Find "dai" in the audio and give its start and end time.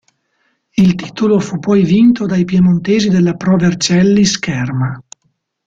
2.25-2.43